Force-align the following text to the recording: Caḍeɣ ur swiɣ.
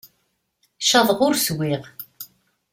Caḍeɣ 0.87 1.19
ur 1.27 1.35
swiɣ. 1.45 1.83